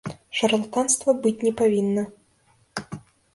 [0.37, 2.03] Шарлатанства быць не павінна.